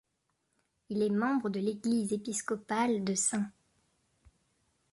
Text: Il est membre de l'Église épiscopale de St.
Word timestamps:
Il 0.89 1.03
est 1.03 1.11
membre 1.11 1.49
de 1.51 1.59
l'Église 1.59 2.11
épiscopale 2.11 3.03
de 3.03 3.13
St. 3.13 3.35